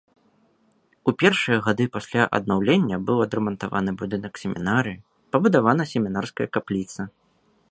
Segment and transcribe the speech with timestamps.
[1.11, 4.99] У першыя гады пасля аднаўлення быў адрамантаваны будынак семінарыі,
[5.37, 7.01] пабудавана семінарская капліца.